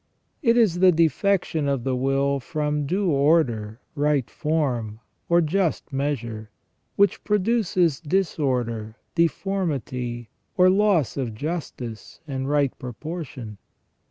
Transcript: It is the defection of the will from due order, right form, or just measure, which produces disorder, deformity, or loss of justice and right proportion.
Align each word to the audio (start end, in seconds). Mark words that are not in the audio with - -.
It 0.41 0.57
is 0.57 0.79
the 0.79 0.91
defection 0.91 1.67
of 1.67 1.83
the 1.83 1.95
will 1.95 2.39
from 2.39 2.87
due 2.87 3.11
order, 3.11 3.79
right 3.93 4.27
form, 4.31 4.99
or 5.29 5.41
just 5.41 5.93
measure, 5.93 6.49
which 6.95 7.23
produces 7.23 7.99
disorder, 8.01 8.95
deformity, 9.13 10.29
or 10.57 10.71
loss 10.71 11.17
of 11.17 11.35
justice 11.35 12.19
and 12.27 12.49
right 12.49 12.75
proportion. 12.79 13.59